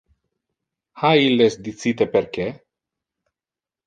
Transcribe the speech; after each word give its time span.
Ha 1.01 1.11
illes 1.25 1.57
dicite 1.67 2.07
perque? 2.15 2.47